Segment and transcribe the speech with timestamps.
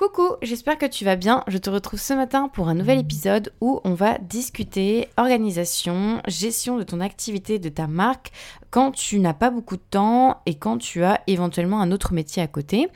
[0.00, 1.44] Coucou, j'espère que tu vas bien.
[1.46, 6.78] Je te retrouve ce matin pour un nouvel épisode où on va discuter organisation, gestion
[6.78, 8.32] de ton activité, de ta marque
[8.70, 12.42] quand tu n'as pas beaucoup de temps et quand tu as éventuellement un autre métier
[12.42, 12.88] à côté.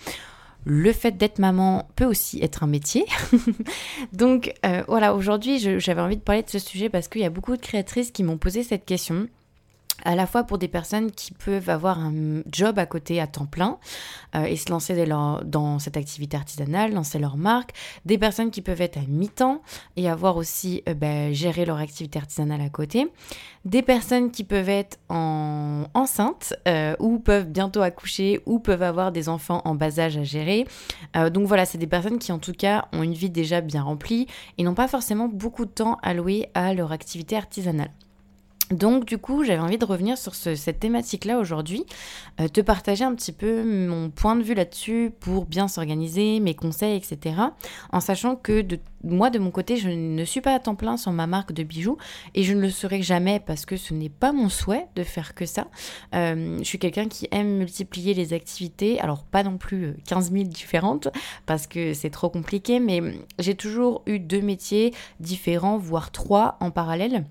[0.64, 3.04] Le fait d'être maman peut aussi être un métier.
[4.14, 7.30] Donc euh, voilà, aujourd'hui j'avais envie de parler de ce sujet parce qu'il y a
[7.30, 9.28] beaucoup de créatrices qui m'ont posé cette question
[10.04, 13.46] à la fois pour des personnes qui peuvent avoir un job à côté à temps
[13.46, 13.78] plein
[14.36, 14.94] euh, et se lancer
[15.44, 17.73] dans cette activité artisanale, lancer leur marque,
[18.04, 19.62] des personnes qui peuvent être à mi-temps
[19.96, 23.10] et avoir aussi euh, ben, géré leur activité artisanale à côté,
[23.64, 29.10] des personnes qui peuvent être en, enceintes euh, ou peuvent bientôt accoucher ou peuvent avoir
[29.10, 30.66] des enfants en bas âge à gérer.
[31.32, 34.26] donc voilà, c'est des personnes qui en tout cas ont une vie déjà bien remplie
[34.59, 37.90] et n'ont pas forcément beaucoup de temps alloué à leur activité artisanale.
[38.70, 41.84] Donc du coup, j'avais envie de revenir sur cette thématique-là aujourd'hui,
[42.41, 46.54] euh, te partager un petit peu mon point de vue là-dessus pour bien s'organiser, mes
[46.54, 47.37] conseils, etc.
[47.92, 48.64] En sachant que
[49.02, 51.62] moi, de mon côté, je ne suis pas à temps plein sur ma marque de
[51.62, 51.98] bijoux
[52.35, 55.35] et je ne le serai jamais parce que ce n'est pas mon souhait de faire
[55.35, 55.66] que ça.
[56.15, 60.37] Euh, je suis quelqu'un qui aime multiplier les activités, alors pas non plus 15 euh,
[60.38, 61.09] 000 différentes
[61.45, 63.02] parce que c'est trop compliqué, mais
[63.38, 67.27] j'ai toujours eu deux métiers différents, voire trois en parallèle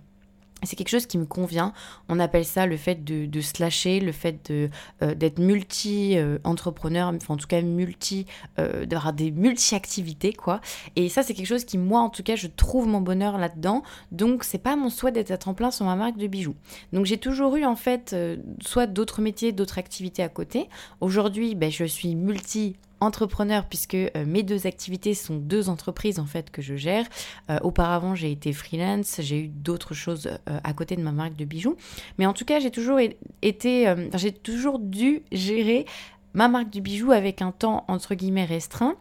[0.66, 1.74] c'est quelque chose qui me convient.
[2.10, 4.70] On appelle ça le fait de, de slasher, le fait euh,
[5.16, 8.26] d'être multi-entrepreneur, enfin en tout cas multi,
[8.60, 10.62] euh, d'avoir des multi-activités, quoi.
[10.96, 13.84] Et ça, c'est quelque chose qui, moi, en tout cas, je trouve mon bonheur là-dedans.
[14.12, 16.56] Donc, c'est pas mon souhait d'être à temps plein sur ma marque de bijoux.
[16.92, 20.70] Donc, j'ai toujours eu, en fait, euh, soit d'autres métiers, d'autres activités à côté.
[21.02, 26.26] Aujourd'hui, ben, je suis multi entrepreneur puisque euh, mes deux activités sont deux entreprises en
[26.26, 27.06] fait que je gère.
[27.50, 31.36] Euh, auparavant, j'ai été freelance, j'ai eu d'autres choses euh, à côté de ma marque
[31.36, 31.76] de bijoux,
[32.18, 33.00] mais en tout cas, j'ai toujours
[33.42, 35.86] été, j'ai toujours dû gérer
[36.34, 38.96] ma marque de bijoux avec un temps entre guillemets restreint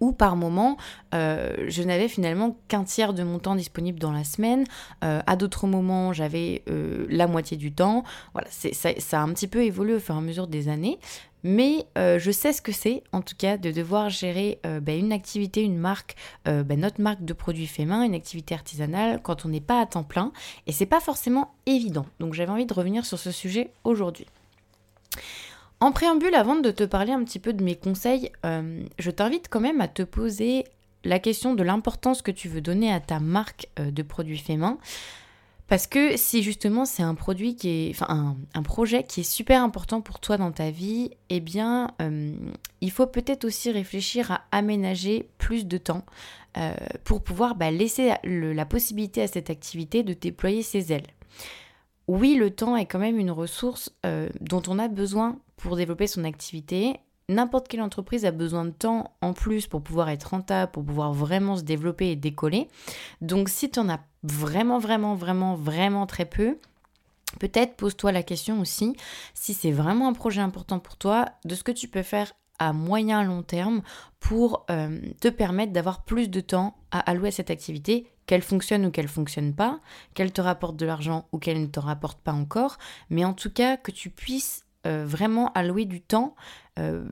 [0.00, 0.76] où par moment,
[1.12, 4.64] je n'avais finalement qu'un tiers de mon temps disponible dans la semaine.
[5.00, 6.62] à d'autres moments, j'avais
[7.08, 8.04] la moitié du temps.
[8.32, 11.00] Voilà, ça, ça, a un petit peu évolué au fur et à mesure des années.
[11.42, 14.98] Mais euh, je sais ce que c'est, en tout cas, de devoir gérer euh, ben,
[14.98, 16.16] une activité, une marque,
[16.48, 19.80] euh, ben, notre marque de produits faits main, une activité artisanale, quand on n'est pas
[19.80, 20.32] à temps plein.
[20.66, 22.06] Et c'est pas forcément évident.
[22.18, 24.26] Donc j'avais envie de revenir sur ce sujet aujourd'hui.
[25.80, 29.60] En préambule, avant de te parler un petit peu de mes conseils, je t'invite quand
[29.60, 30.64] même à te poser
[31.04, 34.78] la question de l'importance que tu veux donner à ta marque de produits faits main.
[35.68, 40.70] Parce que si justement c'est un projet qui est super important pour toi dans ta
[40.70, 42.32] vie, eh bien euh,
[42.80, 46.04] il faut peut-être aussi réfléchir à aménager plus de temps
[46.56, 46.72] euh,
[47.04, 51.06] pour pouvoir bah, laisser la possibilité à cette activité de déployer ses ailes.
[52.06, 56.06] Oui, le temps est quand même une ressource euh, dont on a besoin pour développer
[56.06, 56.94] son activité
[57.28, 61.12] n'importe quelle entreprise a besoin de temps en plus pour pouvoir être rentable, pour pouvoir
[61.12, 62.68] vraiment se développer et décoller.
[63.20, 66.58] Donc si tu en as vraiment, vraiment, vraiment, vraiment très peu,
[67.38, 68.96] peut-être pose-toi la question aussi,
[69.34, 72.72] si c'est vraiment un projet important pour toi, de ce que tu peux faire à
[72.72, 73.82] moyen long terme
[74.18, 78.84] pour euh, te permettre d'avoir plus de temps à allouer à cette activité, qu'elle fonctionne
[78.86, 79.80] ou qu'elle fonctionne pas,
[80.14, 82.78] qu'elle te rapporte de l'argent ou qu'elle ne te rapporte pas encore,
[83.10, 86.36] mais en tout cas que tu puisses euh, vraiment allouer du temps
[86.78, 87.04] euh,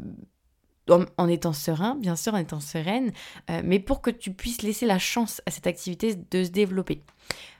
[0.88, 3.10] en, étant serein, bien sûr, en étant sereine,
[3.50, 7.02] euh, mais pour que tu puisses laisser la chance à cette activité de se développer.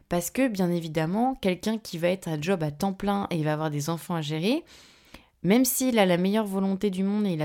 [0.09, 3.44] Parce que, bien évidemment, quelqu'un qui va être à job à temps plein et il
[3.44, 4.65] va avoir des enfants à gérer,
[5.43, 7.37] même s'il a la meilleure volonté du monde et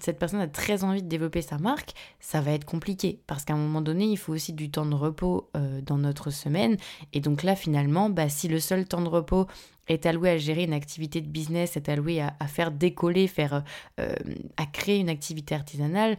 [0.00, 3.54] cette personne a très envie de développer sa marque, ça va être compliqué parce qu'à
[3.54, 5.50] un moment donné, il faut aussi du temps de repos
[5.84, 6.76] dans notre semaine.
[7.12, 9.46] Et donc là, finalement, bah, si le seul temps de repos
[9.92, 13.64] est alloué à gérer une activité de business, est alloué à, faire décoller, faire,
[13.98, 14.14] euh,
[14.56, 16.16] à créer une activité artisanale,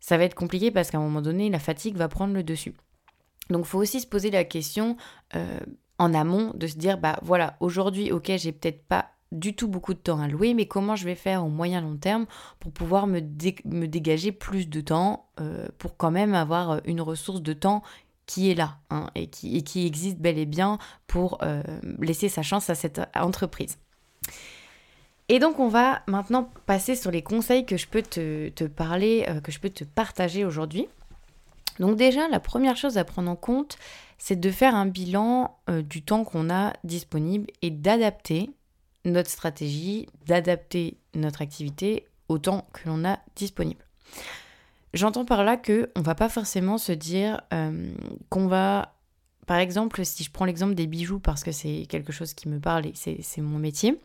[0.00, 2.74] ça va être compliqué parce qu'à un moment donné, la fatigue va prendre le dessus.
[3.50, 4.96] Donc il faut aussi se poser la question
[5.34, 5.58] euh,
[5.98, 9.94] en amont de se dire, bah voilà, aujourd'hui, ok, j'ai peut-être pas du tout beaucoup
[9.94, 12.26] de temps à louer, mais comment je vais faire au moyen long terme
[12.60, 17.52] pour pouvoir me, dégager plus de temps euh, pour quand même avoir une ressource de
[17.52, 17.82] temps
[18.26, 21.62] qui est là hein, et, qui, existe bel et bien pour euh,
[22.00, 23.78] laisser sa chance à cette entreprise.
[25.28, 29.40] Et donc on va maintenant passer sur les conseils que je peux te, parler, euh,
[29.40, 30.88] que je peux te partager aujourd'hui.
[31.80, 33.76] Donc déjà, la première chose à prendre en compte,
[34.18, 38.50] c'est de faire un bilan euh, du temps qu'on a disponible et d'adapter
[39.04, 43.84] notre stratégie, d'adapter notre activité au temps que l'on a disponible.
[44.96, 47.92] J'entends par là que on va pas forcément se dire euh,
[48.30, 48.94] qu'on va,
[49.46, 52.58] par exemple, si je prends l'exemple des bijoux parce que c'est quelque chose qui me
[52.60, 54.00] parle et c'est mon métier,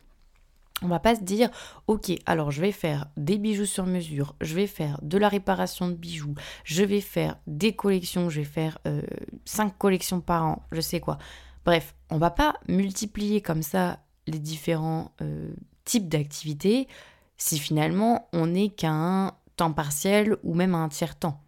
[0.82, 1.50] On va pas se dire,
[1.88, 5.88] ok, alors je vais faire des bijoux sur mesure, je vais faire de la réparation
[5.88, 6.36] de bijoux,
[6.66, 9.02] je vais faire des collections, je vais faire euh,
[9.46, 11.20] cinq collections par an, je sais quoi.
[11.64, 15.54] Bref, on va pas multiplier comme ça les différents euh,
[15.86, 16.90] types d'activités
[17.38, 21.40] si finalement on n'est qu'à un temps partiel ou même à un tiers temps.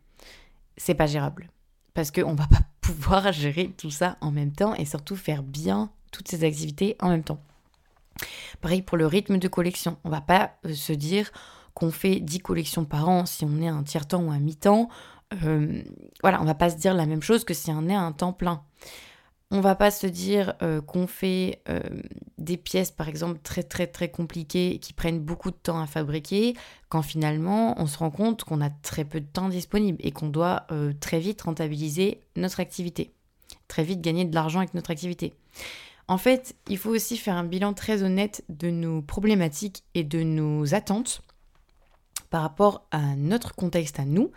[0.77, 1.50] C'est pas gérable
[1.95, 5.89] parce qu'on va pas pouvoir gérer tout ça en même temps et surtout faire bien
[6.12, 7.42] toutes ces activités en même temps.
[8.62, 9.98] Pareil pour le rythme de collection.
[10.04, 11.31] On va pas euh, se dire
[11.74, 14.89] qu'on fait 10 collections par an si on est à un tiers-temps ou un mi-temps.
[15.44, 15.81] Euh,
[16.21, 18.12] voilà, on va pas se dire la même chose que si on est à un
[18.12, 18.62] temps plein.
[19.50, 21.63] On va pas se dire euh, qu'on fait
[22.44, 26.56] des pièces, par exemple, très très très compliquées qui prennent beaucoup de temps à fabriquer,
[26.90, 30.30] quand finalement on se rend compte qu'on a très peu de temps disponible et qu'on
[30.30, 30.68] doit
[31.00, 33.12] très vite rentabiliser notre activité,
[33.68, 35.34] très vite gagner de l'argent avec notre activité.
[36.07, 40.22] En fait, il faut aussi faire un bilan très honnête de nos problématiques et de
[40.22, 41.22] nos attentes
[42.33, 44.31] par rapport à notre contexte à nous.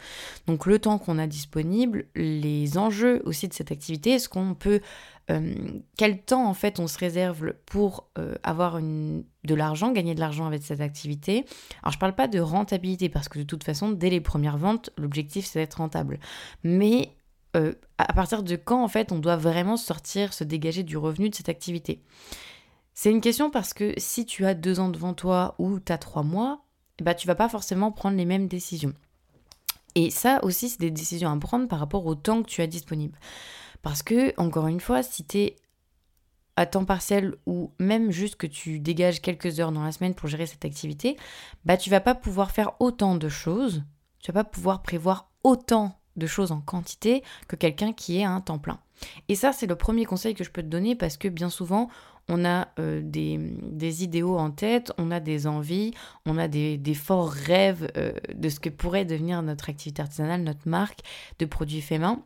[0.46, 4.82] Donc le temps qu'on a disponible, les enjeux aussi de cette activité, est-ce qu'on peut...
[5.30, 5.54] Euh,
[5.96, 10.44] quel temps en fait on se réserve pour euh, avoir de l'argent, gagner de l'argent
[10.44, 11.46] avec cette activité?
[11.82, 14.90] Alors je parle pas de rentabilité parce que de toute façon dès les premières ventes
[14.98, 16.20] l'objectif c'est d'être rentable.
[16.64, 17.16] Mais
[17.56, 21.30] euh, à partir de quand en fait on doit vraiment sortir, se dégager du revenu
[21.30, 22.02] de cette activité?
[22.92, 25.98] C'est une question parce que si tu as deux ans devant toi ou tu as
[25.98, 26.65] trois mois,
[27.02, 28.94] bah, tu vas pas forcément prendre les mêmes décisions.
[29.94, 32.66] Et ça aussi, c'est des décisions à prendre par rapport au temps que tu as
[32.66, 33.18] disponible.
[33.82, 35.56] Parce que, encore une fois, si tu es
[36.56, 40.28] à temps partiel ou même juste que tu dégages quelques heures dans la semaine pour
[40.28, 41.16] gérer cette activité,
[41.64, 43.84] bah tu vas pas pouvoir faire autant de choses,
[44.20, 48.30] tu vas pas pouvoir prévoir autant de choses en quantité que quelqu'un qui est à
[48.30, 48.80] un temps plein.
[49.28, 51.88] Et ça, c'est le premier conseil que je peux te donner parce que bien souvent,
[52.28, 55.92] on a euh, des, idéaux en tête, on a des envies,
[56.24, 60.68] on a des, forts rêves euh, de ce que pourrait devenir notre activité artisanale, notre
[60.68, 61.00] marque
[61.38, 62.22] de produits faits main.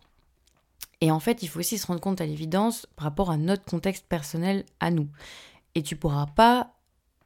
[1.02, 3.64] Et en fait, il faut aussi se rendre compte à l'évidence par rapport à notre
[3.64, 5.08] contexte personnel à nous.
[5.74, 6.74] Et tu pourras pas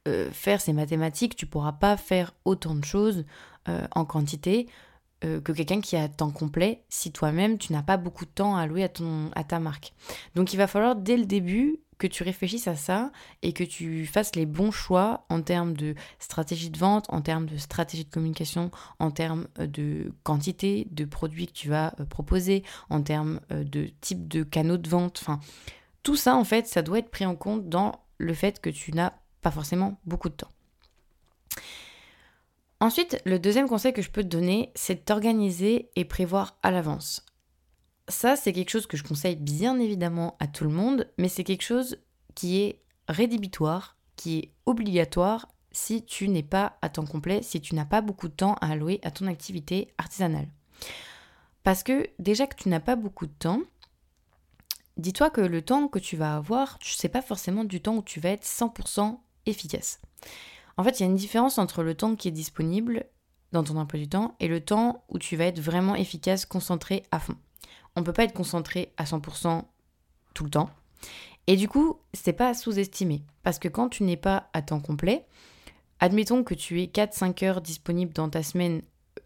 [0.07, 3.25] euh, faire ces mathématiques, tu pourras pas faire autant de choses
[3.95, 4.67] en quantité
[5.21, 8.61] que quelqu'un qui a temps complet si toi-même tu n'as pas beaucoup de temps à
[8.61, 9.91] allouer à, ton, à ta marque.
[10.35, 13.11] Donc il va falloir dès le début que tu réfléchisses à ça
[13.41, 17.45] et que tu fasses les bons choix en termes de stratégie de vente, en termes
[17.45, 22.05] de stratégie de communication, en termes euh, de quantité de produits que tu vas euh,
[22.05, 25.19] proposer, en termes de type de canaux de vente.
[25.21, 25.39] Enfin,
[26.03, 28.91] tout ça en fait, ça doit être pris en compte dans le fait que tu
[28.93, 30.49] n'as pas forcément beaucoup de temps.
[32.79, 36.71] Ensuite, le deuxième conseil que je peux te donner, c'est de t'organiser et prévoir à
[36.71, 37.25] l'avance.
[38.07, 41.43] Ça, c'est quelque chose que je conseille bien évidemment à tout le monde, mais c'est
[41.43, 41.97] quelque chose
[42.35, 47.75] qui est rédhibitoire, qui est obligatoire si tu n'es pas à temps complet, si tu
[47.75, 50.47] n'as pas beaucoup de temps à allouer à ton activité artisanale.
[51.63, 53.61] Parce que déjà que tu n'as pas beaucoup de temps,
[54.97, 58.19] dis-toi que le temps que tu vas avoir, tu pas forcément du temps où tu
[58.19, 59.99] vas être 100% efficace.
[60.77, 63.05] En fait, il y a une différence entre le temps qui est disponible
[63.51, 67.03] dans ton emploi du temps et le temps où tu vas être vraiment efficace, concentré
[67.11, 67.35] à fond.
[67.95, 69.63] On ne peut pas être concentré à 100%
[70.33, 70.69] tout le temps.
[71.47, 73.23] Et du coup, c'est pas à sous-estimer.
[73.43, 75.25] Parce que quand tu n'es pas à temps complet,
[75.99, 78.81] admettons que tu aies 4-5 heures disponibles dans ta semaine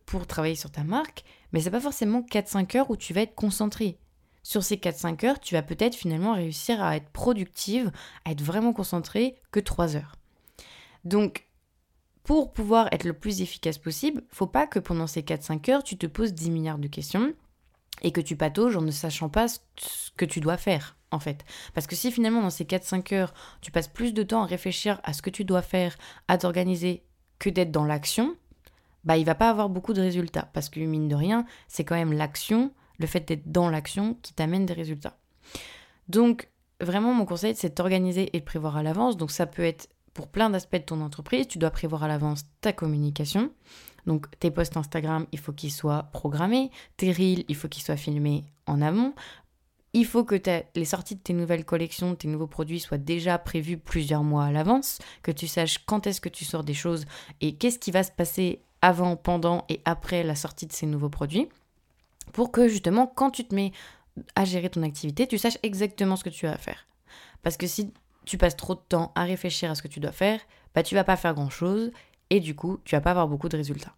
[0.06, 3.36] pour travailler sur ta marque, mais c'est pas forcément 4-5 heures où tu vas être
[3.36, 3.98] concentré.
[4.44, 7.92] Sur ces 4-5 heures, tu vas peut-être finalement réussir à être productive,
[8.26, 10.16] à être vraiment concentré que 3 heures.
[11.06, 11.48] Donc,
[12.24, 15.98] pour pouvoir être le plus efficace possible, faut pas que pendant ces 4-5 heures, tu
[15.98, 17.34] te poses 10 milliards de questions
[18.02, 19.60] et que tu patauges en ne sachant pas ce
[20.18, 21.44] que tu dois faire, en fait.
[21.74, 25.00] Parce que si finalement, dans ces 4-5 heures, tu passes plus de temps à réfléchir
[25.04, 27.04] à ce que tu dois faire, à t'organiser,
[27.40, 28.36] que d'être dans l'action,
[29.06, 30.50] bah, il va pas avoir beaucoup de résultats.
[30.54, 34.34] Parce que, mine de rien, c'est quand même l'action, le fait d'être dans l'action, qui
[34.34, 35.18] t'amène des résultats.
[36.10, 36.50] Donc,
[36.82, 39.16] vraiment, mon conseil, c'est de t'organiser et de prévoir à l'avance.
[39.16, 42.44] Donc, ça peut être pour plein d'aspects de ton entreprise, tu dois prévoir à l'avance
[42.60, 43.52] ta communication.
[44.06, 47.98] Donc tes posts Instagram, il faut qu'ils soient programmés, tes reels, il faut qu'ils soient
[47.98, 49.14] filmés en amont.
[49.94, 50.36] Il faut que
[50.76, 54.52] les sorties de tes nouvelles collections, tes nouveaux produits soient déjà prévus plusieurs mois à
[54.52, 57.06] l'avance, que tu saches quand est-ce que tu sors des choses
[57.42, 61.10] et qu'est-ce qui va se passer avant, pendant et après la sortie de ces nouveaux
[61.10, 61.50] produits,
[62.34, 63.72] pour que justement quand tu te mets
[64.36, 66.88] à gérer ton activité, tu saches exactement ce que tu as à faire.
[67.42, 67.92] Parce que si
[68.26, 70.40] tu passes trop de temps à réfléchir à ce que tu dois faire,
[70.76, 71.92] bah tu vas pas faire grand chose
[72.30, 73.94] et du coup tu vas pas avoir beaucoup de résultats.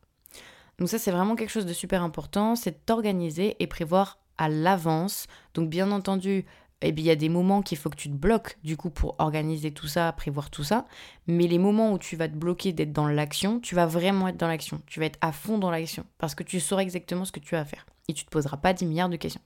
[0.80, 5.28] Donc ça c'est vraiment quelque chose de super important, c'est d'organiser et prévoir à l'avance.
[5.54, 6.46] Donc bien entendu,
[6.82, 9.16] eh il y a des moments qu'il faut que tu te bloques, du coup, pour
[9.20, 10.86] organiser tout ça, prévoir tout ça.
[11.28, 14.38] Mais les moments où tu vas te bloquer d'être dans l'action, tu vas vraiment être
[14.38, 14.82] dans l'action.
[14.88, 16.06] Tu vas être à fond dans l'action.
[16.18, 17.86] Parce que tu sauras exactement ce que tu as à faire.
[18.08, 19.42] Et tu te poseras pas 10 milliards de questions.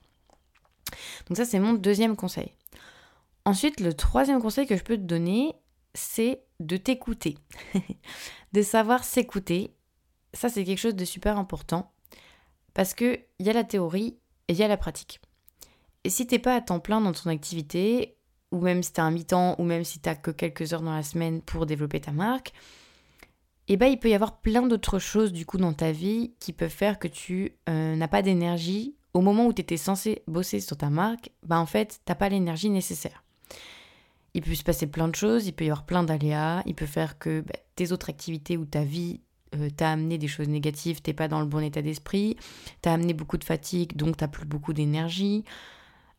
[1.28, 2.54] Donc ça, c'est mon deuxième conseil.
[3.44, 5.56] Ensuite, le troisième conseil que je peux te donner,
[5.94, 7.38] c'est de t'écouter.
[8.54, 9.74] de savoir s'écouter.
[10.34, 11.92] Ça, c'est quelque chose de super important.
[12.74, 15.22] Parce qu'il y a la théorie et il y a la pratique.
[16.04, 18.18] Et si t'es pas à temps plein dans ton activité,
[18.52, 21.04] ou même si t'as un mi-temps, ou même si t'as que quelques heures dans la
[21.04, 22.54] semaine pour développer ta marque,
[23.68, 26.54] eh ben, il peut y avoir plein d'autres choses du coup dans ta vie qui
[26.54, 30.60] peuvent faire que tu euh, n'as pas d'énergie au moment où tu étais censé bosser
[30.60, 33.24] sur ta marque, bah en fait, t'as pas l'énergie nécessaire.
[34.36, 36.86] Il peut se passer plein de choses, il peut y avoir plein d'aléas, il peut
[36.86, 39.22] faire que bah, tes autres activités ou ta vie
[39.56, 42.36] euh, t'a amené des choses négatives, t'es pas dans le bon état d'esprit,
[42.82, 45.46] t'as amené beaucoup de fatigue, donc t'as plus beaucoup d'énergie.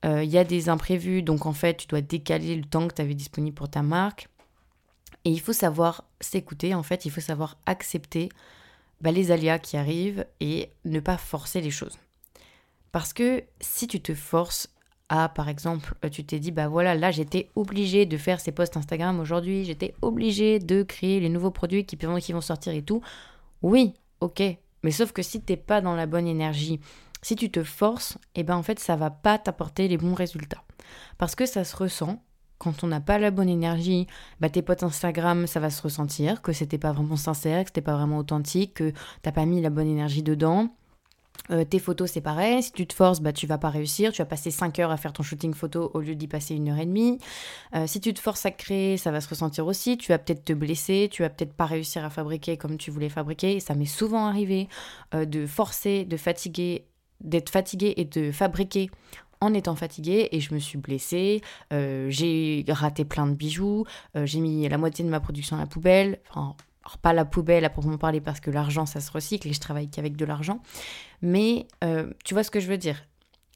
[0.06, 2.94] Euh, il y a des imprévus, donc en fait, tu dois décaler le temps que
[2.94, 4.28] tu avais disponible pour ta marque.
[5.26, 8.30] Et il faut savoir s'écouter, en fait, il faut savoir accepter
[9.02, 11.98] bah, les aléas qui arrivent et ne pas forcer les choses.
[12.92, 14.70] Parce que si tu te forces
[15.08, 18.52] à, par exemple, euh, tu t'es dit, bah voilà, là j'étais obligé de faire ces
[18.52, 22.82] posts Instagram aujourd'hui, j'étais obligé de créer les nouveaux produits qui, qui vont sortir et
[22.82, 23.02] tout.
[23.62, 24.42] Oui, ok,
[24.82, 26.80] mais sauf que si t'es pas dans la bonne énergie,
[27.22, 30.14] si tu te forces, et eh ben en fait ça va pas t'apporter les bons
[30.14, 30.62] résultats.
[31.18, 32.22] Parce que ça se ressent,
[32.58, 34.06] quand on n'a pas la bonne énergie,
[34.40, 37.80] bah tes potes Instagram, ça va se ressentir, que c'était pas vraiment sincère, que c'était
[37.80, 40.70] pas vraiment authentique, que t'as pas mis la bonne énergie dedans.
[41.50, 42.62] Euh, tes photos, c'est pareil.
[42.62, 44.12] Si tu te forces, bah, tu vas pas réussir.
[44.12, 46.68] Tu vas passer 5 heures à faire ton shooting photo au lieu d'y passer une
[46.68, 47.18] heure et demie.
[47.74, 49.96] Euh, si tu te forces à créer, ça va se ressentir aussi.
[49.96, 51.08] Tu vas peut-être te blesser.
[51.10, 53.60] Tu vas peut-être pas réussir à fabriquer comme tu voulais fabriquer.
[53.60, 54.68] ça m'est souvent arrivé
[55.14, 56.86] euh, de forcer, de fatiguer,
[57.20, 58.90] d'être fatigué et de fabriquer
[59.40, 64.66] en étant fatiguée et je me suis blessée, j'ai raté plein de bijoux, j'ai mis
[64.66, 67.98] la moitié de ma production à la poubelle, enfin alors pas la poubelle à proprement
[67.98, 70.60] parler parce que l'argent ça se recycle et je travaille qu'avec de l'argent,
[71.20, 73.02] mais euh, tu vois ce que je veux dire?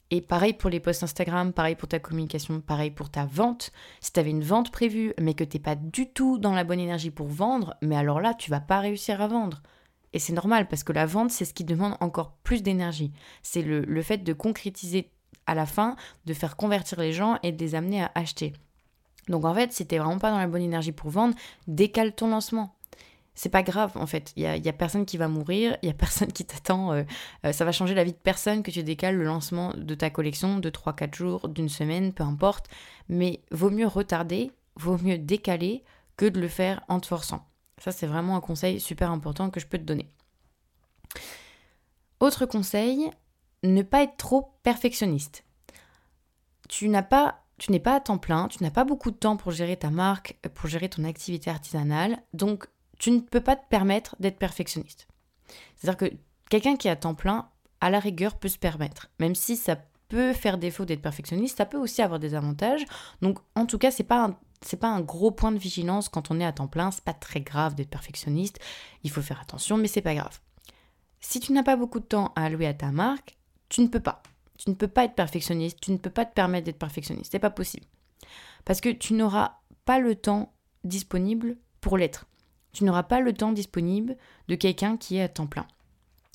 [0.09, 3.71] Et pareil pour les posts Instagram, pareil pour ta communication, pareil pour ta vente.
[4.01, 6.81] Si tu avais une vente prévue mais que t'es pas du tout dans la bonne
[6.81, 9.61] énergie pour vendre, mais alors là tu vas pas réussir à vendre.
[10.11, 13.13] Et c'est normal parce que la vente c'est ce qui demande encore plus d'énergie.
[13.43, 15.09] C'est le, fait de concrétiser
[15.47, 15.95] à la fin,
[16.25, 18.51] de faire convertir les gens et de les amener à acheter.
[19.29, 21.35] Donc en fait, si t'es vraiment pas dans la bonne énergie pour vendre,
[21.67, 22.75] décale ton lancement
[23.33, 24.33] c'est pas grave en fait.
[24.35, 26.93] Il y a, personne qui va mourir, il y a personne qui t'attend.
[26.93, 27.03] Euh,
[27.45, 30.09] euh, ça va changer la vie de personne que tu décales le lancement de ta
[30.09, 32.67] collection de 3-4 jours, d'une semaine, peu importe.
[33.09, 35.83] Mais vaut mieux retarder, vaut mieux décaler
[36.17, 37.47] que de le faire en te forçant.
[37.77, 40.07] Ça, c'est vraiment un conseil super important que je peux te donner.
[42.19, 43.09] Autre conseil,
[43.63, 45.43] ne pas être trop perfectionniste.
[46.69, 49.37] Tu n'as pas tu n'es pas à temps plein, tu n'as pas beaucoup de temps
[49.37, 52.67] pour gérer ta marque, pour gérer ton activité artisanale, donc
[53.01, 55.07] tu ne peux pas te permettre d'être perfectionniste.
[55.75, 56.15] C'est-à-dire que
[56.51, 57.49] quelqu'un qui à temps plein,
[57.81, 59.09] à la rigueur, peut se permettre.
[59.19, 59.75] Même si ça
[60.07, 62.85] peut faire défaut d'être perfectionniste, ça peut aussi avoir des avantages.
[63.23, 64.39] Donc, en tout cas, c'est pas
[64.79, 66.91] pas un gros point de vigilance quand on est à temps plein.
[66.91, 68.59] C'est pas très grave d'être perfectionniste.
[69.03, 70.39] Il faut faire attention, mais c'est pas grave.
[71.21, 73.35] Si tu n'as pas beaucoup de temps à allouer à ta marque,
[73.69, 74.21] tu ne peux pas.
[74.59, 75.79] Tu ne peux pas être perfectionniste.
[75.81, 77.31] Tu ne peux pas te permettre d'être perfectionniste.
[77.31, 77.87] C'est pas possible.
[78.63, 80.53] Parce que tu n'auras pas le temps
[80.83, 82.27] disponible pour l'être
[82.73, 85.67] tu n'auras pas le temps disponible de quelqu'un qui est à temps plein.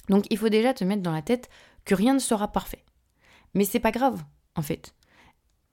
[0.08, 1.48] Donc il faut déjà te mettre dans la tête
[1.84, 2.84] que rien ne sera parfait.
[3.54, 4.22] Mais c'est pas grave,
[4.54, 4.94] en fait.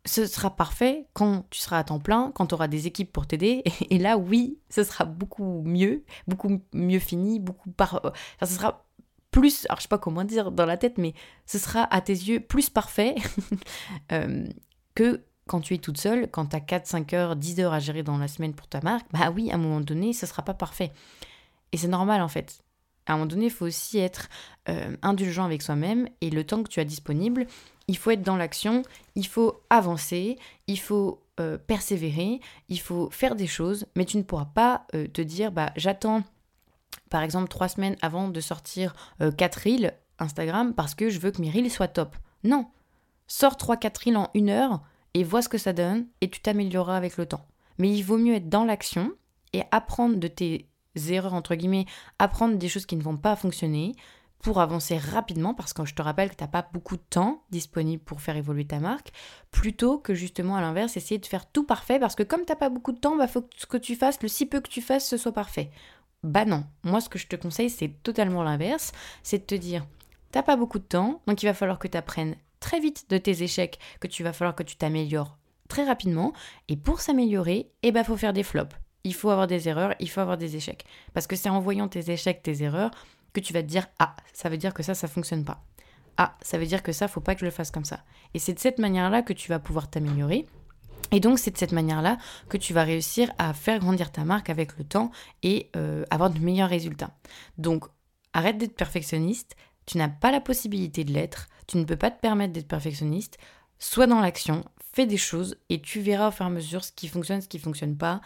[0.06, 3.28] Ce sera parfait quand tu seras à temps plein, quand tu auras des équipes pour
[3.28, 3.64] t'aider.
[3.90, 7.96] Et là, oui, ce sera beaucoup mieux, beaucoup mieux fini, beaucoup par.
[8.04, 8.86] Enfin, ce sera
[9.32, 9.66] plus.
[9.66, 11.14] Alors, je sais pas comment dire dans la tête, mais
[11.46, 13.16] ce sera à tes yeux plus parfait
[14.12, 14.48] euh,
[14.96, 17.80] que quand tu es toute seule, quand tu as 4, 5 heures, 10 heures à
[17.80, 20.44] gérer dans la semaine pour ta marque, bah oui, à un moment donné, ne sera
[20.44, 20.92] pas parfait.
[21.72, 22.64] Et c'est normal en fait.
[23.06, 24.30] À un moment donné, il faut aussi être
[24.70, 27.48] euh, indulgent avec soi-même et le temps que tu as disponible,
[27.88, 28.84] il faut être dans l'action,
[29.16, 34.24] il faut avancer, il faut euh, persévérer, il faut faire des choses, mais tu ne
[34.24, 36.24] pourras pas euh, te dire, bah j'attends
[37.10, 41.42] par exemple 3 semaines avant de sortir 4 reels Instagram parce que je veux que
[41.42, 42.16] mes reels soient top.
[42.44, 42.68] Non,
[43.28, 44.82] sors 3-4 reels en une heure,
[45.14, 47.46] et vois ce que ça donne et tu t'amélioreras avec le temps.
[47.78, 49.12] Mais il vaut mieux être dans l'action
[49.54, 50.68] et apprendre de tes
[51.10, 51.86] erreurs, entre guillemets,
[52.20, 53.94] apprendre des choses qui ne vont pas fonctionner
[54.44, 57.44] pour avancer rapidement, parce que je te rappelle que tu n'as pas beaucoup de temps
[57.50, 59.14] disponible pour faire évoluer ta marque,
[59.52, 62.58] plutôt que justement à l'inverse, essayer de faire tout parfait, parce que comme tu n'as
[62.58, 64.60] pas beaucoup de temps, il bah, faut que ce que tu fasses, le si peu
[64.60, 65.72] que tu fasses, ce soit parfait.
[66.24, 68.92] Bah non, moi ce que je te conseille, c'est totalement l'inverse,
[69.24, 69.86] c'est de te dire,
[70.32, 73.18] t'as pas beaucoup de temps, donc il va falloir que tu apprennes très vite de
[73.18, 76.34] tes échecs, que tu vas falloir que tu t'améliores très rapidement.
[76.68, 78.76] Et pour s'améliorer, eh ben, faut faire des flops.
[79.04, 80.86] Il faut avoir des erreurs, il faut avoir des échecs.
[81.14, 82.92] Parce que c'est en voyant tes échecs, tes erreurs,
[83.34, 85.64] que tu vas te dire Ah, ça veut dire que ça, ça fonctionne pas.
[86.18, 88.04] Ah, ça veut dire que ça, faut pas que je le fasse comme ça.
[88.34, 90.46] Et c'est de cette manière-là que tu vas pouvoir t'améliorer.
[91.12, 92.18] Et donc, c'est de cette manière-là
[92.50, 96.30] que tu vas réussir à faire grandir ta marque avec le temps et euh, avoir
[96.30, 97.12] de meilleurs résultats.
[97.58, 97.86] Donc,
[98.32, 99.56] arrête d'être perfectionniste.
[99.86, 101.48] Tu n'as pas la possibilité de l'être.
[101.68, 103.38] Tu ne peux pas te permettre d'être perfectionniste.
[103.80, 104.64] Sois dans l'action,
[104.94, 107.48] fais des choses et tu verras au fur et à mesure ce qui fonctionne, ce
[107.48, 108.22] qui ne fonctionne pas.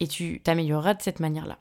[0.00, 1.58] Et tu t'amélioreras de cette manière-là.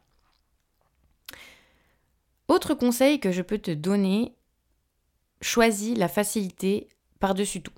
[2.47, 4.35] Autre conseil que je peux te donner,
[5.41, 7.73] choisis la facilité par-dessus tout.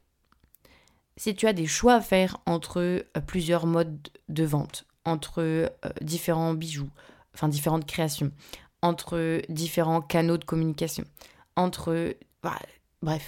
[1.15, 5.69] Si tu as des choix à faire entre euh, plusieurs modes de vente, entre euh,
[6.01, 6.89] différents bijoux,
[7.35, 8.31] enfin différentes créations,
[8.81, 11.03] entre différents canaux de communication,
[11.55, 12.59] entre bah,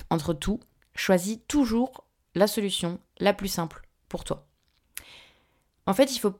[0.09, 0.59] entre tout,
[0.95, 2.05] choisis toujours
[2.35, 4.47] la solution la plus simple pour toi.
[5.85, 6.33] En fait, il faut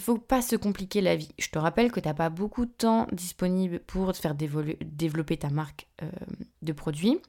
[0.00, 1.32] faut pas se compliquer la vie.
[1.38, 5.36] Je te rappelle que tu n'as pas beaucoup de temps disponible pour te faire développer
[5.36, 6.10] ta marque euh,
[6.62, 7.20] de produits.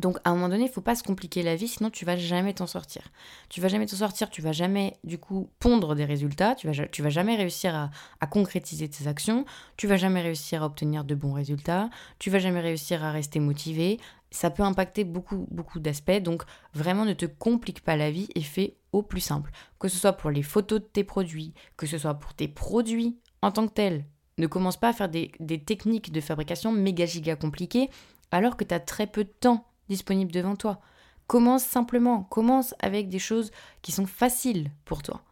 [0.00, 2.16] Donc à un moment donné, il faut pas se compliquer la vie, sinon tu vas
[2.16, 3.02] jamais t'en sortir.
[3.48, 6.86] Tu vas jamais t'en sortir, tu vas jamais du coup pondre des résultats, tu vas,
[6.98, 7.74] vas jamais réussir
[8.20, 9.44] à, concrétiser tes actions,
[9.76, 11.88] tu vas jamais réussir à obtenir de bons résultats,
[12.18, 13.98] tu vas jamais réussir à rester motivé.
[14.30, 16.42] Ça peut impacter beaucoup beaucoup d'aspects, donc
[16.74, 19.50] vraiment ne te complique pas la vie et fais au plus simple.
[19.78, 23.18] Que ce soit pour les photos de tes produits, que ce soit pour tes produits
[23.40, 24.04] en tant que tels.
[24.36, 27.88] Ne commence pas à faire des techniques de fabrication méga giga compliquées
[28.30, 30.80] alors que tu as très peu de temps disponible devant toi.
[31.26, 33.50] Commence simplement, commence avec des choses
[33.82, 35.22] qui sont faciles pour toi.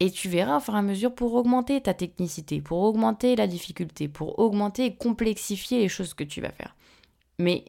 [0.00, 3.46] Et tu verras au fur et à mesure pour augmenter ta technicité, pour augmenter la
[3.46, 6.76] difficulté, pour augmenter et complexifier les choses que tu vas faire.
[7.38, 7.64] Mais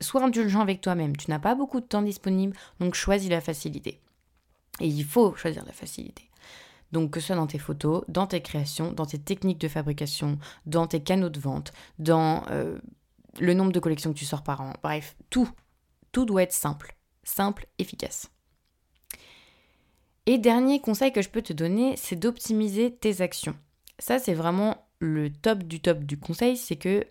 [0.00, 1.16] sois indulgent avec toi-même.
[1.16, 4.00] Tu n'as pas beaucoup de temps disponible, donc choisis la facilité.
[4.80, 6.24] Et il faut choisir la facilité.
[6.90, 10.38] Donc que ce soit dans tes photos, dans tes créations, dans tes techniques de fabrication,
[10.66, 12.78] dans tes canaux de vente, dans euh,
[13.40, 15.48] le nombre de collections que tu sors par an, bref, tout,
[16.12, 18.30] tout doit être simple, simple, efficace.
[20.26, 23.56] Et dernier conseil que je peux te donner, c'est d'optimiser tes actions.
[23.98, 27.06] Ça, c'est vraiment le top du top du conseil, c'est que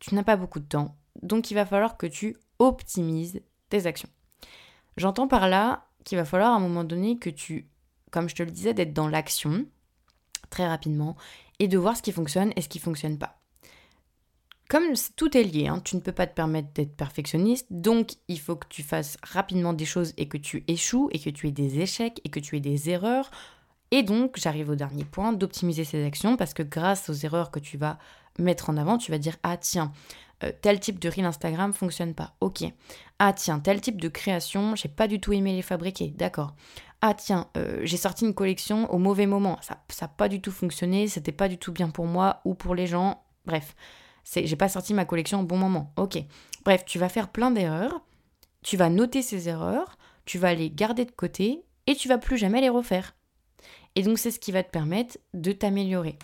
[0.00, 4.08] tu n'as pas beaucoup de temps, donc il va falloir que tu optimises tes actions.
[4.96, 7.68] J'entends par là qu'il va falloir à un moment donné que tu,
[8.10, 9.66] comme je te le disais, d'être dans l'action
[10.50, 11.16] très rapidement
[11.58, 13.38] et de voir ce qui fonctionne et ce qui fonctionne pas
[14.68, 18.38] comme tout est lié, hein, tu ne peux pas te permettre d'être perfectionniste, donc il
[18.38, 21.52] faut que tu fasses rapidement des choses et que tu échoues et que tu aies
[21.52, 23.30] des échecs et que tu aies des erreurs.
[23.90, 27.58] Et donc, j'arrive au dernier point, d'optimiser ces actions parce que grâce aux erreurs que
[27.58, 27.98] tu vas
[28.38, 29.90] mettre en avant, tu vas dire ah tiens,
[30.44, 32.34] euh, tel type de reel Instagram fonctionne pas.
[32.42, 32.64] Ok.
[33.18, 36.10] Ah tiens, tel type de création, j'ai pas du tout aimé les fabriquer.
[36.10, 36.54] D'accord.
[37.00, 39.58] Ah tiens, euh, j'ai sorti une collection au mauvais moment.
[39.62, 42.74] Ça n'a pas du tout fonctionné, c'était pas du tout bien pour moi ou pour
[42.74, 43.22] les gens.
[43.46, 43.74] Bref
[44.34, 45.92] j'ai pas sorti ma collection au bon moment.
[45.96, 46.18] Ok.
[46.64, 48.02] Bref, tu vas faire plein d'erreurs,
[48.62, 52.36] tu vas noter ces erreurs, tu vas les garder de côté et tu vas plus
[52.36, 53.14] jamais les refaire.
[53.94, 56.18] Et donc c'est ce qui va te permettre de t'améliorer.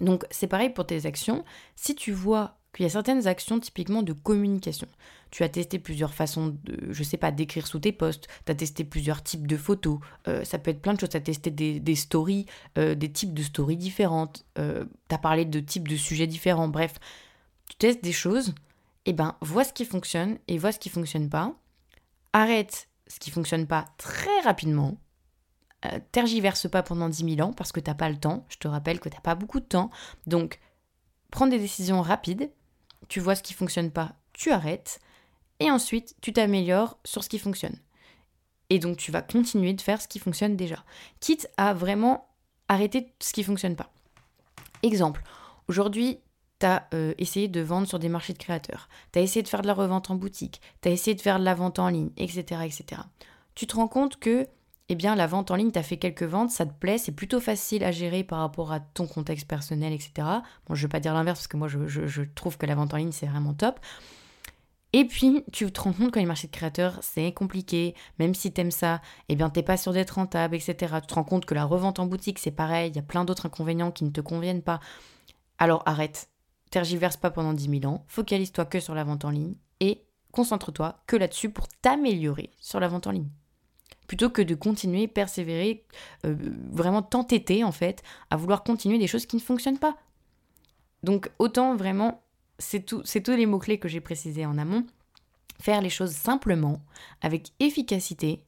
[0.00, 1.44] Donc c'est pareil pour tes actions.
[1.76, 4.88] Si tu vois qu'il y a certaines actions typiquement de communication.
[5.32, 8.54] Tu as testé plusieurs façons de, je sais pas, d'écrire sous tes posts, tu as
[8.54, 11.50] testé plusieurs types de photos, euh, ça peut être plein de choses, tu as testé
[11.50, 12.46] des, stories,
[12.78, 16.68] euh, des types de stories différentes, euh, tu as parlé de types de sujets différents,
[16.68, 16.94] bref,
[17.68, 18.50] tu testes des choses,
[19.04, 21.52] et eh ben vois ce qui fonctionne et vois ce qui fonctionne pas.
[22.32, 24.96] Arrête ce qui fonctionne pas très rapidement.
[26.12, 28.46] tergiverse pas pendant 10 000 ans parce que t'as pas le temps.
[28.48, 29.90] Je te rappelle que t'as pas beaucoup de temps.
[30.28, 30.60] Donc,
[31.32, 32.48] prends des décisions rapides
[33.08, 35.00] tu vois ce qui fonctionne pas, tu arrêtes,
[35.62, 37.76] et ensuite tu t'améliores sur ce qui fonctionne.
[38.70, 40.84] Et donc tu vas continuer de faire ce qui fonctionne déjà,
[41.20, 42.28] quitte à vraiment
[42.68, 43.92] arrêter ce qui fonctionne pas.
[44.82, 45.22] Exemple,
[45.68, 46.18] aujourd'hui,
[46.58, 49.48] tu as euh, essayé de vendre sur des marchés de créateurs, tu as essayé de
[49.48, 51.88] faire de la revente en boutique, tu as essayé de faire de la vente en
[51.88, 52.62] ligne, etc.
[52.64, 53.02] etc.
[53.54, 54.48] Tu te rends compte que
[54.88, 57.12] eh bien la vente en ligne, tu as fait quelques ventes, ça te plaît, c'est
[57.12, 60.12] plutôt facile à gérer par rapport à ton contexte personnel, etc.
[60.66, 62.96] Bon, je vais pas dire l'inverse parce que moi, je, trouve que la vente en
[62.96, 63.80] ligne, c'est vraiment top.
[64.92, 68.52] Et puis, tu te rends compte que les marchés de créateurs, c'est compliqué, même si
[68.52, 70.96] t'aimes ça, eh bien, t'es pas sûr d'être rentable, etc.
[71.00, 73.24] Tu te rends compte que la revente en boutique, c'est pareil, il y a plein
[73.24, 74.80] d'autres inconvénients qui ne te conviennent pas.
[75.58, 76.28] Alors arrête,
[76.70, 81.02] tergiverse pas pendant 10 000 ans, focalise-toi que sur la vente en ligne et concentre-toi
[81.06, 83.30] que là-dessus pour t'améliorer sur la vente en ligne
[84.06, 85.86] plutôt que de continuer, persévérer,
[86.26, 86.36] euh,
[86.70, 89.96] vraiment t'entêter en fait à vouloir continuer des choses qui ne fonctionnent pas.
[91.02, 92.22] Donc autant vraiment,
[92.58, 93.02] c'est tous
[93.36, 94.86] les mots-clés que j'ai précisés en amont,
[95.60, 96.80] faire les choses simplement,
[97.20, 98.44] avec efficacité,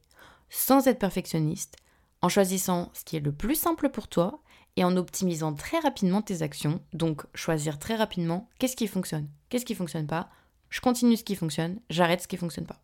[0.49, 1.75] sans être perfectionniste,
[2.21, 4.41] en choisissant ce qui est le plus simple pour toi
[4.77, 6.81] et en optimisant très rapidement tes actions.
[6.93, 10.29] Donc choisir très rapidement qu'est-ce qui fonctionne, qu'est-ce qui fonctionne pas?
[10.69, 12.81] Je continue ce qui fonctionne, j'arrête ce qui fonctionne pas.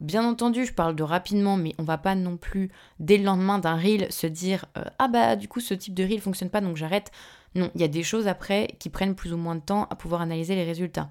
[0.00, 3.58] Bien entendu, je parle de rapidement, mais on va pas non plus dès le lendemain
[3.58, 6.60] d'un reel se dire euh, ah bah du coup ce type de reel fonctionne pas
[6.60, 7.12] donc j'arrête.
[7.54, 9.94] Non, il y a des choses après qui prennent plus ou moins de temps à
[9.94, 11.10] pouvoir analyser les résultats.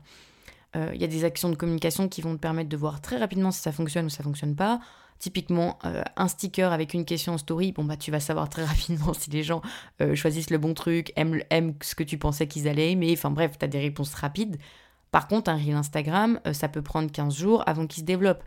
[0.76, 3.18] Euh, il y a des actions de communication qui vont te permettre de voir très
[3.18, 4.82] rapidement si ça fonctionne ou ça fonctionne pas.
[5.18, 8.66] Typiquement, euh, un sticker avec une question en story, bon bah tu vas savoir très
[8.66, 9.62] rapidement si les gens
[10.16, 13.58] choisissent le bon truc, aiment, aiment ce que tu pensais qu'ils allaient aimer, enfin bref,
[13.58, 14.58] tu as des réponses rapides.
[15.12, 18.44] Par contre, un reel Instagram, ça peut prendre 15 jours avant qu'il se développe.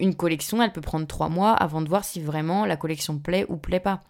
[0.00, 3.46] Une collection, elle peut prendre 3 mois avant de voir si vraiment la collection plaît
[3.48, 4.00] ou plaît pas.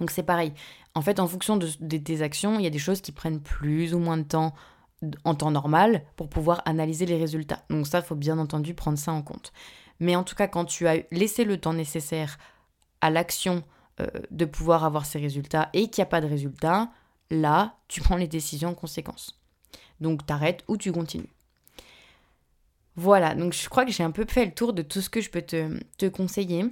[0.00, 0.52] Donc c'est pareil.
[0.94, 3.40] En fait, en fonction de, de, tes actions, il y a des choses qui prennent
[3.40, 4.54] plus ou moins de temps
[5.24, 7.64] en temps normal pour pouvoir analyser les résultats.
[7.70, 9.52] Donc ça, il faut bien entendu prendre ça en compte.
[10.00, 12.38] Mais en tout cas, quand tu as laissé le temps nécessaire
[13.00, 13.62] à l'action
[14.00, 16.90] euh, de pouvoir avoir ces résultats et qu'il n'y a pas de résultats,
[17.30, 19.40] là, tu prends les décisions en conséquence.
[20.00, 21.33] Donc t'arrêtes ou tu continues.
[22.96, 25.20] Voilà, donc je crois que j'ai un peu fait le tour de tout ce que
[25.20, 26.66] je peux te, conseiller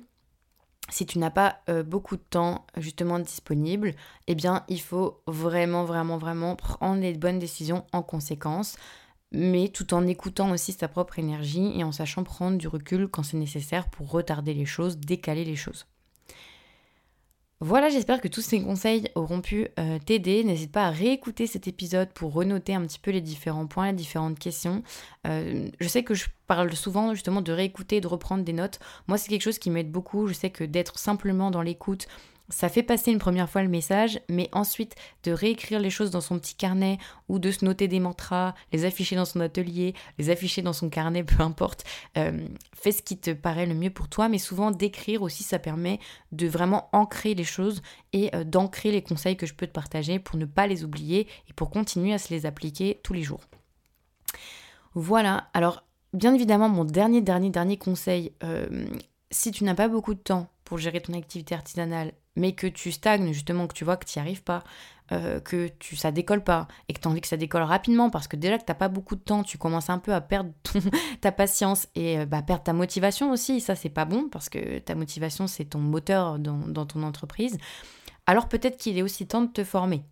[0.90, 3.94] si tu n'as pas euh, beaucoup de temps justement disponible,
[4.26, 8.76] eh bien il faut vraiment vraiment vraiment prendre les bonnes décisions en conséquence,
[9.30, 13.22] mais tout en écoutant aussi sa propre énergie et en sachant prendre du recul quand
[13.22, 15.86] c'est nécessaire pour retarder les choses, décaler les choses.
[17.64, 20.42] Voilà, j'espère que tous ces conseils auront pu euh, t'aider.
[20.42, 23.96] N'hésite pas à réécouter cet épisode pour renoter un petit peu les différents points, les
[23.96, 24.82] différentes questions.
[25.28, 28.80] Euh, je sais que je parle souvent justement de réécouter, de reprendre des notes.
[29.06, 30.26] Moi, c'est quelque chose qui m'aide beaucoup.
[30.26, 32.08] Je sais que d'être simplement dans l'écoute,
[32.52, 36.20] ça fait passer une première fois le message, mais ensuite de réécrire les choses dans
[36.20, 40.28] son petit carnet ou de se noter des mantras, les afficher dans son atelier, les
[40.28, 41.84] afficher dans son carnet, peu importe.
[42.18, 45.58] Euh, fais ce qui te paraît le mieux pour toi, mais souvent d'écrire aussi, ça
[45.58, 45.98] permet
[46.30, 47.80] de vraiment ancrer les choses
[48.12, 51.26] et euh, d'ancrer les conseils que je peux te partager pour ne pas les oublier
[51.48, 53.40] et pour continuer à se les appliquer tous les jours.
[54.94, 58.86] Voilà, alors bien évidemment, mon dernier, dernier, dernier conseil, euh,
[59.30, 62.92] si tu n'as pas beaucoup de temps pour gérer ton activité artisanale, mais que tu
[62.92, 64.64] stagnes, justement, que tu vois que tu n'y arrives pas,
[65.12, 68.10] euh, que tu, ça décolle pas, et que tu as envie que ça décolle rapidement,
[68.10, 70.20] parce que déjà que tu n'as pas beaucoup de temps, tu commences un peu à
[70.20, 70.50] perdre
[71.20, 74.78] ta patience et euh, bah, perdre ta motivation aussi, ça c'est pas bon, parce que
[74.78, 77.58] ta motivation c'est ton moteur dans ton entreprise,
[78.26, 80.04] alors peut-être qu'il est aussi temps de te former.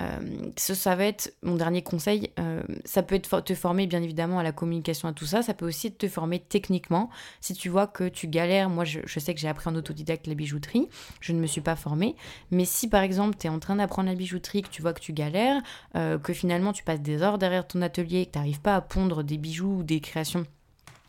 [0.00, 2.30] Euh, ça, va être mon dernier conseil.
[2.38, 5.42] Euh, ça peut être te former bien évidemment à la communication, à tout ça.
[5.42, 7.10] Ça peut aussi te former techniquement.
[7.40, 10.34] Si tu vois que tu galères, moi je, sais que j'ai appris en autodidacte la
[10.34, 10.88] bijouterie,
[11.20, 12.16] je ne me suis pas formée.
[12.50, 15.00] Mais si par exemple tu es en train d'apprendre la bijouterie, que tu vois que
[15.00, 15.62] tu galères,
[15.96, 18.80] euh, que finalement tu passes des heures derrière ton atelier, que tu n'arrives pas à
[18.80, 20.46] pondre des bijoux ou des créations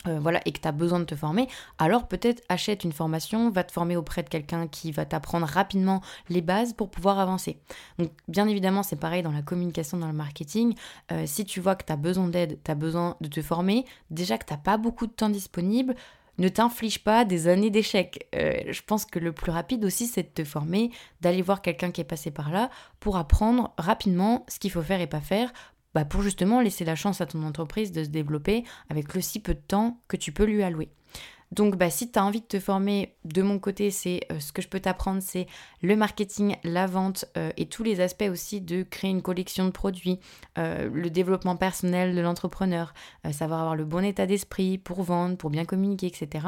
[0.08, 3.50] euh, voilà, et que tu as besoin de te former, alors peut-être achète une formation,
[3.50, 7.60] va te former auprès de quelqu'un qui va t'apprendre rapidement les bases pour pouvoir avancer.
[8.00, 10.76] Donc bien évidemment, c'est pareil dans la communication, dans le marketing.
[11.12, 13.86] Euh, si tu vois que tu as besoin d'aide, tu as besoin de te former,
[14.10, 15.96] déjà que tu n'as pas beaucoup de temps disponible,
[16.38, 18.28] ne t'inflige pas des années d'échecs.
[18.36, 20.92] Euh, je pense que le plus rapide aussi, c'est de te former,
[21.22, 25.02] d'aller voir quelqu'un qui est passé par là pour apprendre rapidement ce qu'il faut faire
[25.02, 25.54] et pas faire
[25.96, 29.40] bah, pour justement laisser la chance à ton entreprise de se développer avec le si
[29.40, 30.90] peu de temps que tu peux lui allouer.
[31.52, 34.52] Donc bah, si tu as envie de te former, de mon côté, c'est euh, ce
[34.52, 35.48] que je peux t'apprendre, c'est
[35.82, 39.72] le marketing, la vente euh, et tous les aspects aussi de créer une collection de
[39.72, 40.20] produits,
[40.58, 42.94] euh, le développement personnel de l'entrepreneur,
[43.32, 46.48] savoir avoir le bon état d'esprit pour vendre, pour bien communiquer, etc.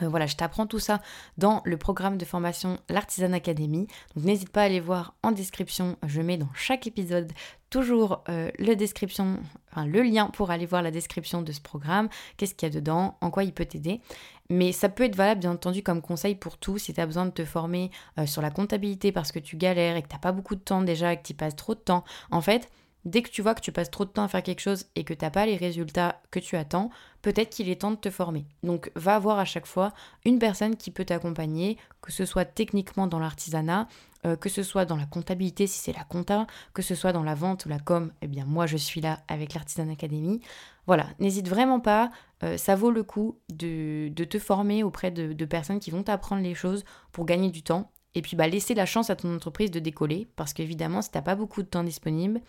[0.00, 1.00] Voilà, je t'apprends tout ça
[1.38, 3.86] dans le programme de formation L'Artisan Academy.
[4.14, 5.96] Donc n'hésite pas à aller voir en description.
[6.06, 7.32] Je mets dans chaque épisode
[7.76, 12.08] toujours euh, le lien pour aller voir la description de ce programme,
[12.38, 14.00] qu'est-ce qu'il y a dedans, en quoi il peut t'aider.
[14.48, 17.26] Mais ça peut être valable bien entendu comme conseil pour tout si tu as besoin
[17.26, 20.20] de te former euh, sur la comptabilité parce que tu galères et que tu n'as
[20.20, 22.04] pas beaucoup de temps déjà et que tu passes trop de temps.
[22.30, 22.70] En fait,
[23.06, 25.04] Dès que tu vois que tu passes trop de temps à faire quelque chose et
[25.04, 26.90] que tu n'as pas les résultats que tu attends,
[27.22, 28.46] peut-être qu'il est temps de te former.
[28.64, 29.92] Donc va avoir à chaque fois
[30.24, 33.86] une personne qui peut t'accompagner, que ce soit techniquement dans l'artisanat,
[34.26, 37.22] euh, que ce soit dans la comptabilité si c'est la compta, que ce soit dans
[37.22, 40.40] la vente ou la com, eh bien moi je suis là avec l'Artisan Academy.
[40.88, 42.10] Voilà, n'hésite vraiment pas,
[42.42, 46.56] euh, ça vaut le coup de, te former auprès de, personnes qui vont t'apprendre les
[46.56, 47.92] choses pour gagner du temps.
[48.16, 51.18] Et puis bah, laisser la chance à ton entreprise de décoller, parce qu'évidemment, si tu
[51.18, 52.40] n'as pas beaucoup de temps disponible,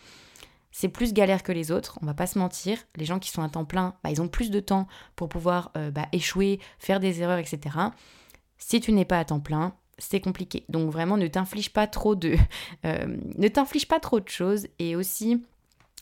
[0.79, 2.77] c'est plus galère que les autres, on va pas se mentir.
[2.97, 5.71] Les gens qui sont à temps plein, bah, ils ont plus de temps pour pouvoir
[5.75, 7.75] euh, bah, échouer, faire des erreurs, etc.
[8.59, 10.65] Si tu n'es pas à temps plein, c'est compliqué.
[10.69, 12.35] Donc vraiment, ne t'inflige pas trop de,
[12.85, 15.43] euh, ne t'inflige pas trop de choses et aussi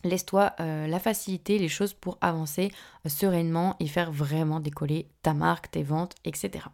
[0.03, 2.69] laisse-toi euh, la facilité, les choses pour avancer
[3.07, 6.65] sereinement et faire vraiment décoller ta marque, tes ventes, etc.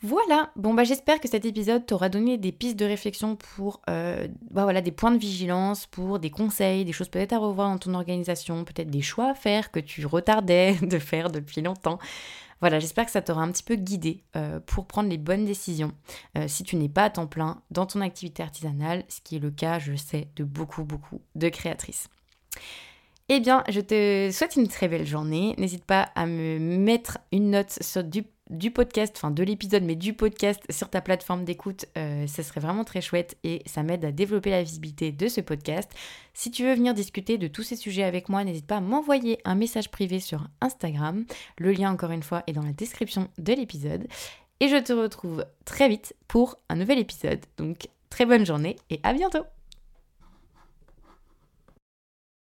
[0.00, 4.28] Voilà, bon bah j'espère que cet épisode t'aura donné des pistes de réflexion pour euh,
[4.52, 7.78] bah voilà, des points de vigilance, pour des conseils, des choses peut-être à revoir dans
[7.78, 11.98] ton organisation, peut-être des choix à faire que tu retardais de faire depuis longtemps.
[12.60, 14.24] Voilà, j'espère que ça t'aura un petit peu guidé
[14.66, 15.92] pour prendre les bonnes décisions
[16.48, 19.52] si tu n'es pas à temps plein dans ton activité artisanale, ce qui est le
[19.52, 22.08] cas, je sais, de beaucoup, beaucoup de créatrices.
[23.30, 25.54] Eh bien, je te souhaite une très belle journée.
[25.58, 28.24] N'hésite pas à me mettre une note sur du,
[28.72, 31.86] podcast, enfin de l'épisode, mais du podcast sur ta plateforme d'écoute.
[31.96, 35.40] Euh, ce serait vraiment très chouette et ça m'aide à développer la visibilité de ce
[35.40, 35.90] podcast.
[36.34, 39.38] Si tu veux venir discuter de tous ces sujets avec moi, n'hésite pas à m'envoyer
[39.44, 41.24] un message privé sur Instagram.
[41.58, 44.06] Le lien, encore une fois, est dans la description de l'épisode.
[44.60, 47.40] Et je te retrouve très vite pour un nouvel épisode.
[47.58, 49.44] Donc, très bonne journée et à bientôt